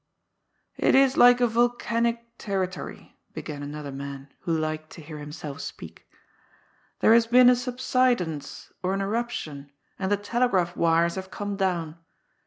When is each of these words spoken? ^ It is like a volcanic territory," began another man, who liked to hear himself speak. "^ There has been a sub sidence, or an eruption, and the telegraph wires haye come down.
^ 0.01 0.03
It 0.83 0.95
is 0.95 1.15
like 1.15 1.39
a 1.41 1.45
volcanic 1.47 2.25
territory," 2.39 3.19
began 3.33 3.61
another 3.61 3.91
man, 3.91 4.29
who 4.39 4.57
liked 4.57 4.89
to 4.93 5.01
hear 5.03 5.19
himself 5.19 5.61
speak. 5.61 6.07
"^ 6.09 6.17
There 7.01 7.13
has 7.13 7.27
been 7.27 7.51
a 7.51 7.55
sub 7.55 7.79
sidence, 7.79 8.73
or 8.81 8.95
an 8.95 9.01
eruption, 9.01 9.71
and 9.99 10.11
the 10.11 10.17
telegraph 10.17 10.75
wires 10.75 11.17
haye 11.21 11.29
come 11.29 11.55
down. 11.55 11.97